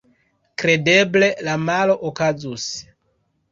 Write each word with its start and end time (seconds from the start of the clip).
Kredeble 0.63 1.29
la 1.49 1.59
malo 1.67 1.99
okazus. 2.11 2.69